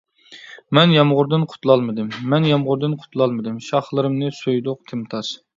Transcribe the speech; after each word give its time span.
مەن 0.77 0.93
يامغۇردىن 0.95 1.43
قۇتۇلالمىدىم 1.51 2.09
مەن 2.33 2.49
يامغۇردىن 2.53 2.97
قۇتۇلالمىدىم 3.05 3.63
شاخلىرىمنى 3.69 4.35
سۆيىدۇ 4.43 4.77
تىمتاس. 4.93 5.33